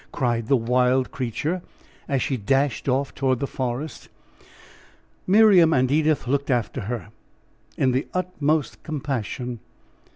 cried 0.11 0.47
the 0.47 0.55
wild 0.57 1.11
creature, 1.11 1.61
as 2.07 2.23
she 2.23 2.35
dashed 2.35 2.89
off 2.89 3.13
toward 3.13 3.39
the 3.39 3.45
forest. 3.45 4.09
Marian 5.27 5.73
and 5.73 5.91
Edith 5.91 6.27
looked 6.27 6.49
after 6.49 6.81
her, 6.89 7.09
in 7.77 7.91
the 7.91 8.07
utmost 8.15 8.81
compassion. 8.81 9.59